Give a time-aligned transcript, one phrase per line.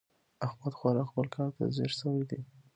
[0.45, 2.39] احمد خورا خپل کار ته ځيږ شوی دی.